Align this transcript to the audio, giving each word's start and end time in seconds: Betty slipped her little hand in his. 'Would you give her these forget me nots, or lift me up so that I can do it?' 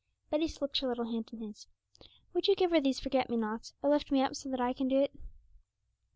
Betty 0.31 0.47
slipped 0.47 0.79
her 0.79 0.87
little 0.87 1.11
hand 1.11 1.29
in 1.31 1.37
his. 1.41 1.67
'Would 2.33 2.47
you 2.47 2.55
give 2.55 2.71
her 2.71 2.81
these 2.81 2.99
forget 2.99 3.29
me 3.29 3.37
nots, 3.37 3.75
or 3.83 3.91
lift 3.91 4.09
me 4.09 4.23
up 4.23 4.35
so 4.35 4.49
that 4.49 4.59
I 4.59 4.73
can 4.73 4.87
do 4.87 4.97
it?' 4.99 5.11